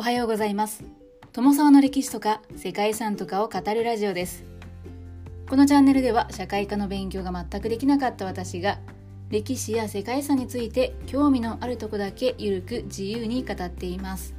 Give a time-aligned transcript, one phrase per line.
[0.00, 0.82] おはようございます。
[1.34, 4.46] 友沢の歴史とか世界遺産とかを語るラジオです。
[5.46, 8.78] このチャンネルでは社会科の勉強が全くできなかった私が
[9.28, 14.34] 歴史や世界遺産について興味のあるとこだけゆるく自由に語っています。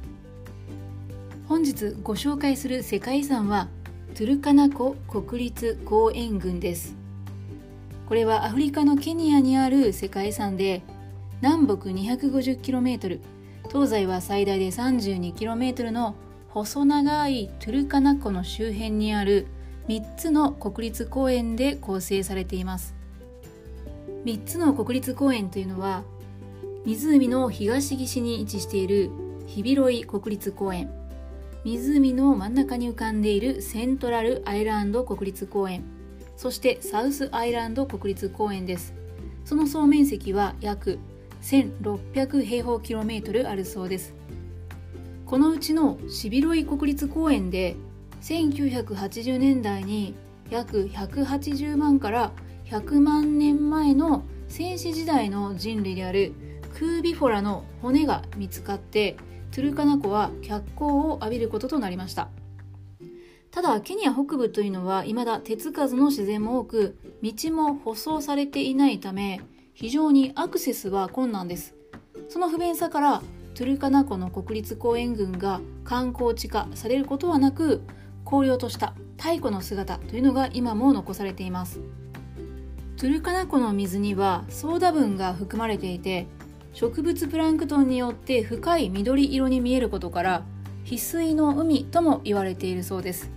[1.46, 3.68] 本日ご紹介する世界遺産は
[4.16, 6.96] トゥルカナコ国立公園群です。
[8.08, 10.82] これはアフリカのケニアにある世界遺産で
[11.40, 13.20] 南北 250km
[13.72, 16.14] 東西は最大で 32km の
[16.50, 19.46] 細長いトゥルカナ湖の周辺にある
[19.88, 22.94] 3つの国立公園で構成されています。
[24.26, 26.04] 3つの国立公園というのは
[26.84, 29.10] 湖の東岸に位置している
[29.46, 30.90] ヒビロイ国立公園
[31.64, 35.84] 湖の真ん中に浮かんでいるセントラルアイランド国立公園
[36.36, 38.92] そしてサウスアイランド国立公園です。
[39.46, 40.98] その総面積は約
[41.42, 44.14] 1600平方キロメートルあるそうです。
[45.26, 47.76] このうちのシビロイ国立公園で
[48.22, 50.14] 1980年代に
[50.50, 52.32] 約180万から
[52.66, 56.32] 100万年前の戦死時代の人類である
[56.74, 59.16] クービフォラの骨が見つかって
[59.50, 62.28] トゥルカナ湖は脚光を浴びることとなりました。
[63.50, 69.42] ただケニア北部というのは未だ手つかずの自然も多く道も舗装されていないため
[69.74, 71.74] 非常にアクセスは困難です。
[72.28, 73.22] その不便さから
[73.54, 77.82] トゥルカナ湖の国立公園群が観光地化されることはなく
[78.24, 81.80] 荒涼とした太古の姿というのが今も残されています。
[82.96, 86.26] トゥルカナ湖の水にはソーダ分が含まれていて
[86.72, 90.44] 植物プランクトンによって深い緑色に見えることから
[90.84, 93.30] 翡翠の海とも言われているそうです。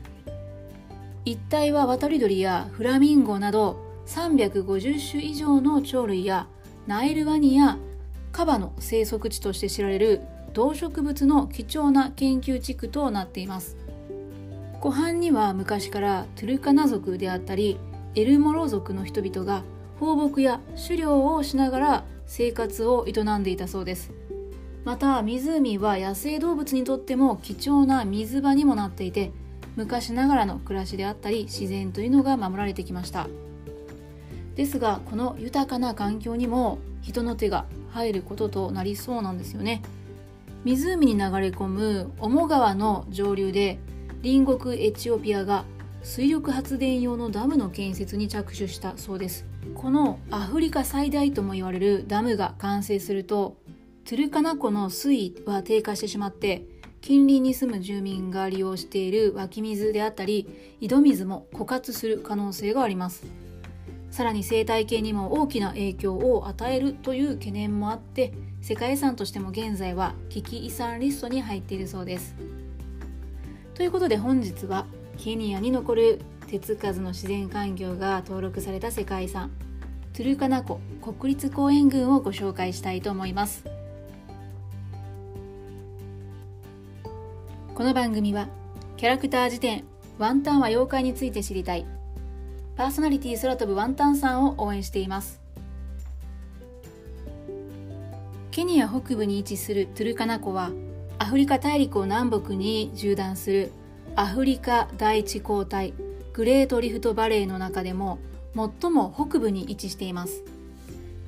[1.25, 6.47] 一帯は渡り鳥やフラミンゴなど350種以上の鳥類や
[6.87, 7.77] ナイルワニや
[8.31, 10.21] カバの生息地として知られる
[10.53, 13.77] 動植物の貴重な研究地区となっています。
[14.79, 17.79] 湖畔には昔からトゥルカナ族であったり
[18.13, 19.63] エルモロ族の人々が
[19.99, 24.11] 放牧や狩猟をしながら生活を営んでいたそうです。
[24.83, 29.31] また湖は野生動物にとっても貴重な水場にもなっていて
[29.75, 33.27] 昔ながらの暮らしであったり自然というのが守られてきました。
[34.55, 39.81] ですがこの豊かな環境にも人の手が入ることとなりそうなんですよね。
[40.63, 43.77] 湖に流れ込むオモ川の上流で
[44.23, 45.65] 隣国エチオピアが
[46.01, 49.45] 水力発電用のダムの建設に着手したそうです。
[49.75, 53.57] このアフリカ最大とも言われるダムが完成すると
[54.05, 56.65] トゥルカナ湖の水位は低下してしまって
[57.01, 60.47] 近隣に住む住民が利用している湧き水であったり
[60.79, 63.44] 井戸水も枯渇する可能性があります。
[64.15, 68.31] さらに生態系にも大きな影響を与えるという懸念もあって
[68.61, 72.33] 世界遺産としても現在は危機遺産リストに入っているそうです。
[73.73, 74.85] ということで本日は
[75.17, 79.51] ケニアに残る手つかずの自然環境が登録された世界遺産
[80.13, 83.65] トゥルカナ湖国立公園群をご紹介したいと思います。
[87.73, 88.47] この番組は
[88.95, 89.83] キャラクター辞典
[90.17, 91.85] ワンタンは妖怪について知りたい。
[92.75, 95.39] パーソナリティ空飛ぶワンタンさんを応援しています。
[98.51, 100.71] ケニア北部に位置するトゥルカナ湖は
[101.17, 103.71] アフリカ大陸を南北に縦断する
[104.15, 105.93] アフリカ第一交帯
[106.33, 108.19] グレートリフトバレーの中でも
[108.81, 110.43] 最も北部に位置しています。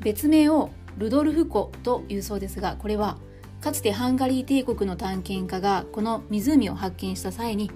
[0.01, 3.17] 別名をルドルフ湖というそうですがこれは
[3.61, 7.71] かつてハンガリー帝国の探検家がこの湖を発見した際に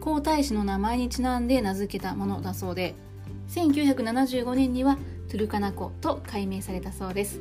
[0.00, 2.94] 皇太子の名前にちなんで名付けたものだそうで
[3.48, 7.40] 1975年にはトゥルカナ湖と改名されたそうです。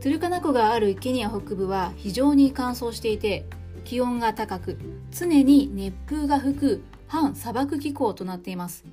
[0.00, 3.46] トゥルカナ湖があるケニア北部は非常に乾燥していて
[3.84, 4.78] 気温が高く
[5.10, 8.84] 常に熱風が吹く半砂漠気候となっています。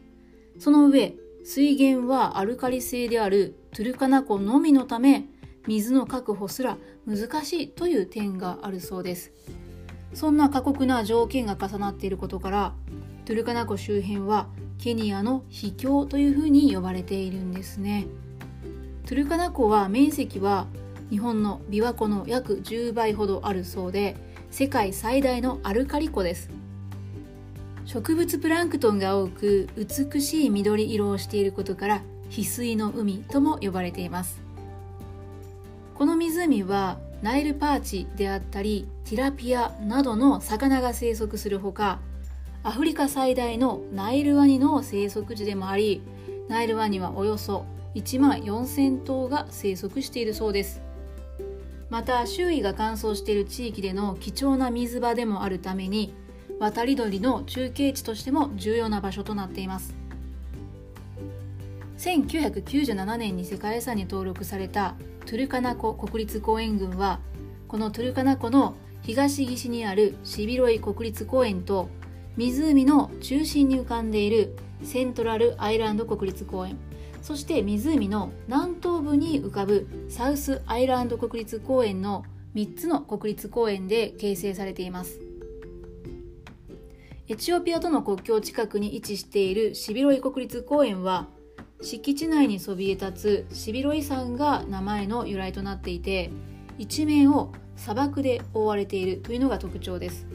[0.59, 5.25] その上水源はアルカリ性であるトゥルカナ湖のみのため
[5.67, 9.31] 水の確保すら難しいという点があるそうです。
[10.13, 12.73] そんな過酷な条件が重なっていることから
[13.25, 14.47] トゥルカナ湖周辺は
[14.81, 18.07] ケニアの秘境というふうに呼ばれているんですね。
[19.05, 20.65] トゥルカナ湖は面積は
[21.11, 24.17] 日本の琵琶湖の約10倍ほどあるそうで
[24.49, 26.49] 世界最大のアルカリ湖です。
[27.85, 32.01] 植物プランクトンが多く美しい緑色をしていることから
[32.31, 34.41] 翡翠の海とも呼ばれています。
[35.93, 41.99] この湖はナイルパーチであったりティラピアなどの魚が生息するほか
[42.63, 46.03] アフリカ最大のナイルワニの生息地でもあり
[46.47, 47.65] ナイルワニはおよそ
[47.95, 50.79] 1万4000頭が生息しているそうです。
[51.89, 56.13] また周囲が乾燥している地域での貴重な水場でもあるために
[56.59, 59.95] 渡り鳥の中継地としても重要な場所となっています。
[61.97, 64.93] 1997年に世界遺産に登録された
[65.25, 67.19] トゥルカナコ国立公園群は
[67.67, 71.89] このトゥルカナ湖の東岸にあるシビロイ国立公園と
[72.37, 76.77] 湖の中心に浮かんでいるセントラルアイランド国立公園。
[77.21, 82.23] そして湖の南東部に浮かぶサウスアイランド国立公園の
[82.55, 85.19] 3つの国立公園で形成されています。
[87.27, 91.27] エチオピアとの国境近くに位置しているシビロイ国立公園は
[91.81, 96.29] 敷地内にそびえ立つシビロイ山が名前の由来となっていて
[96.77, 100.27] 一面を砂漠で覆われているというのが特徴です。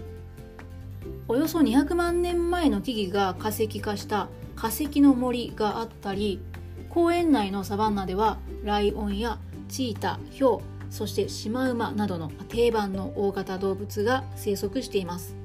[1.28, 6.40] およそ200万年前の木々が化石化した化石の森があったり
[6.88, 9.38] 公園内のサバンナではライオンや
[9.68, 15.36] チータヒョウそしてシマウマなどの定番の大型動物が生息しています。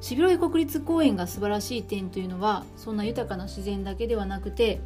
[0.00, 4.80] シビロイ国立公園が素晴らしい点というのはそんな豊かな自然だけではなくて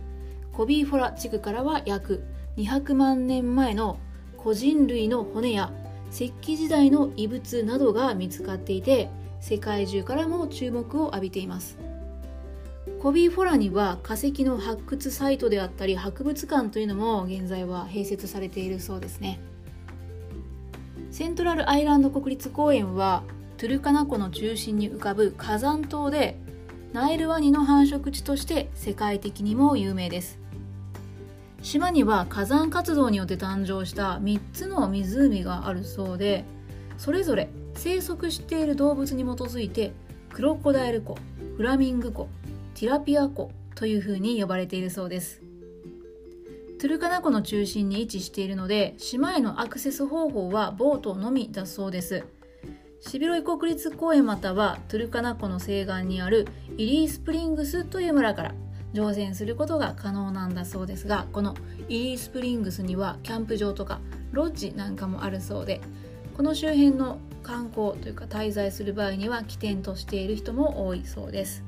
[0.52, 2.24] コビーフォラ地区からは約
[2.56, 3.98] 200万年前の
[4.42, 5.72] 古人類の骨や
[6.10, 11.78] 石器時代の遺物などが見つかっていて世界中からも注目を浴びています。
[13.00, 19.40] コビーフォラには化石の発掘サイトであったり博物館というのも現在は併設されているそうですね。
[21.10, 23.22] セントラルアイランド国立公園は
[23.56, 26.38] トゥルカナ湖の中心に浮かぶ火山島で
[26.92, 30.38] ナイルワニの繁殖地として世界的にも有名です。
[31.62, 36.44] 島には火山活動によって誕生した3つの湖があるそうで
[36.96, 37.50] それぞれ
[37.82, 39.92] 生息している動物に基づいて
[40.28, 41.16] クロコダイル湖
[41.56, 42.28] フラミング湖
[42.74, 45.40] ティラピア湖というふうに呼ばれているそうです。
[46.78, 52.22] トゥルカナ湖の中心に位置しているので島へのアクセス方法はボートのみだそうです。
[53.00, 58.54] シビロイ国立公園またはトゥルカナ湖の西岸にあるイリースプリングスという村から
[58.92, 61.54] 乗船することが可能なんだそうですがこの
[61.88, 64.00] イリースプリングスにはキャンプ場とか
[64.32, 65.80] ロッジなんかもあるそうで
[66.40, 71.62] この周辺の観光というか滞在する場合には起点としている人も多いそうです。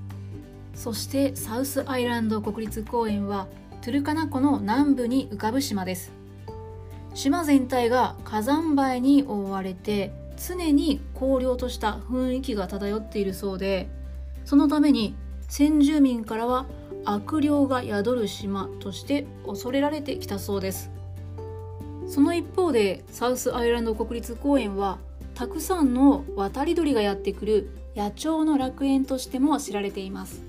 [0.75, 3.49] そしてサウスアイランド国立公園は
[3.83, 6.15] トゥルカナ湖の南部に浮かぶ島です。
[7.13, 13.91] 島全体が火山灰に覆われて常に荒涼とした雰囲気が漂っているそうで
[14.47, 15.15] そのために
[15.49, 16.65] 先住民からは
[17.05, 20.91] 悪霊が宿る島として恐れられてきたそうです。
[22.13, 24.99] その一方でサウスアイランド国立公園は
[25.35, 30.43] たくさんの渡り鳥がやってくる野鳥の楽園としても知られています。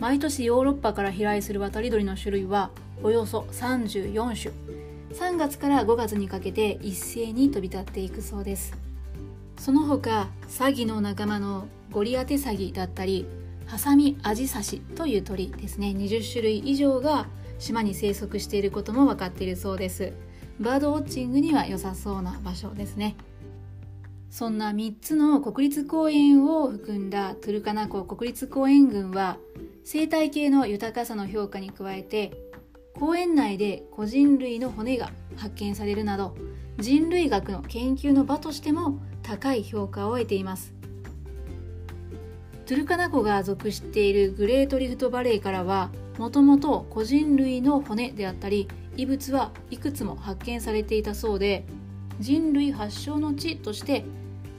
[0.00, 2.72] 毎年ヨーロッパから飛来する渡り鳥の種類は
[3.04, 4.52] およそ34種。
[5.16, 8.76] 3月から5月にかけて一斉に飛び立っていくそうです。
[9.60, 13.28] その他サギの仲間のゴリアテサギだったり
[13.66, 15.94] ハサミアジサシという鳥ですね。
[15.96, 17.28] 20種類以上が
[17.60, 20.12] 島に生息していることも分かっているそうです。
[20.60, 23.16] バードウォッチングには良さそうな場所ですね。
[24.30, 29.38] そんな3つの国立公園を含んだトゥルカナ湖国立公園群は
[29.84, 32.32] 生態系の豊かさの評価に加えて
[32.98, 36.36] 公園内で個人類の骨が発見されるなど
[36.78, 40.74] 人類学の研究の場としても高い評価を得ています。
[42.66, 51.64] トゥルカナ湖が属しているグレートリフトバレーからはもともと個人類の骨であったり異物はいくつも発見されていたそうで
[52.20, 54.04] 人類発祥の地として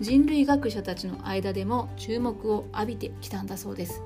[0.01, 4.01] 人類学者たちの間でも注目を浴びてきたんだそうです。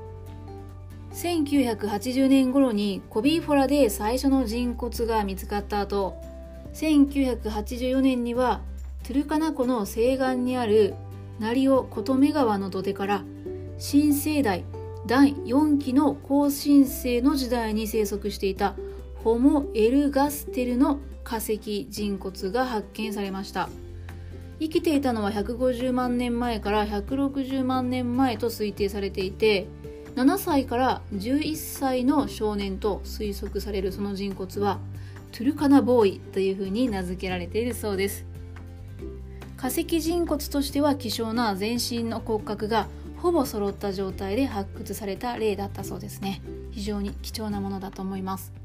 [1.13, 6.15] 1980年頃にコビーフォラで最初の人骨が見つかった後
[6.73, 8.61] 1984年には
[9.03, 10.93] トゥルカナ湖の西岸にある
[11.39, 13.23] 成尾琴目川の土手から
[13.79, 14.63] 新生代
[15.07, 18.75] 第4期の高新生の時代に生息していた
[19.23, 23.69] ホモ・エルガステルの化石人骨が発見されました。
[24.59, 29.67] 生きていたのは150万年前から160万年前と推定されていて
[30.15, 34.79] 7歳から11歳の少年と推測されるその人骨は
[35.31, 38.25] トゥルカナボーイというふうに名付けられているそうです。
[39.55, 46.41] 化石人骨としては希少な全身の骨格がほぼ揃った状態で発掘された例だったそうですね。
[46.71, 48.58] 非常に貴重なものだと思います。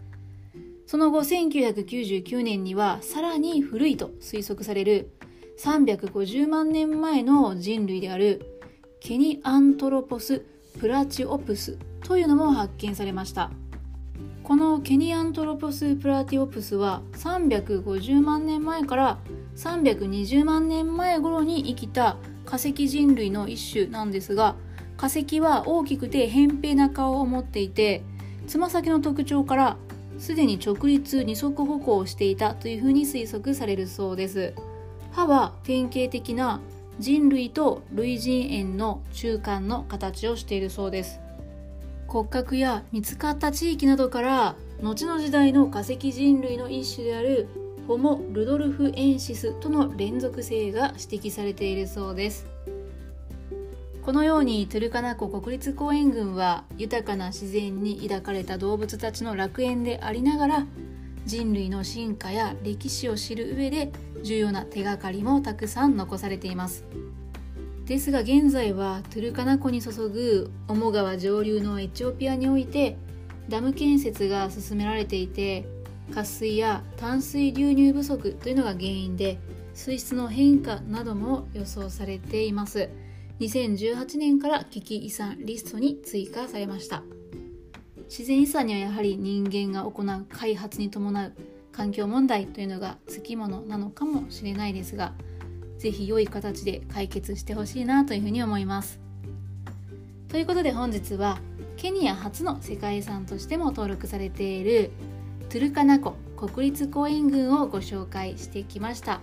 [0.86, 5.10] その後1999年にはさらに古いと推測される
[5.58, 8.44] 350万年前の人類である
[9.00, 10.44] ケニアントロポス・
[10.78, 13.50] プラチオプスというのも発見されました。
[14.44, 19.18] このケニアントロポス・プラティオプスは350万年前から
[19.56, 24.54] 320万年前頃に生きた化石人類の一種なんですが
[24.98, 28.02] 化石は大きくて扁平な顔を持っていて
[28.46, 29.76] つま先の特徴から
[30.18, 34.54] すでに直立二足歩行をしていたというふうに推測されるそうです。
[35.12, 36.60] 歯は典型的な
[36.98, 41.20] 人類と類人猿の中間の形をしているそうです。
[42.06, 47.48] 骨格や見つかった地域などから後の時代の化石人類の一種である
[47.88, 52.53] ホモ・ルドルフエンシスとの連続性が指摘されているそうです。
[54.04, 60.66] このようにトゥルカナ湖国立公園群は豊かな自然に抱かれた動物たちの楽園でありながら
[61.24, 63.90] 人類の進化や歴史を知る上で
[64.22, 66.84] 重要な手がかりもたくさん残されています。
[67.86, 72.98] ですが現在はトゥルカナ湖に注ぐオモ川上流のエチオピアにおいて
[73.48, 75.66] ダム建設が進められていて
[76.14, 79.38] 渇水や淡水流入不足というのが原因で
[79.72, 82.90] 水質の変化なども予想されています。
[83.40, 87.02] 2018年から危機遺産リストに追加されました。
[88.08, 91.32] 自然遺産にはやはり人間が行う開発に伴う
[91.72, 95.14] 環境問題というのがつきものなのかもしれないですが
[95.78, 99.00] 是非良い形で解決してほしいなというふうに思います。
[100.28, 101.40] ということで本日は
[101.76, 104.90] ケニア初の世界遺産としても登録されている
[105.48, 109.20] トゥルカナ湖国立公園群をご紹介してきました。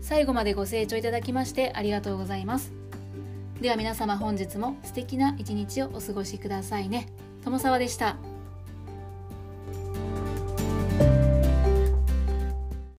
[0.00, 2.77] 最後までご清聴いただきましてありがとうございます。
[3.60, 7.08] では皆様本日も素敵な一日をお過ごしくださいね
[7.42, 8.16] 友沢でした。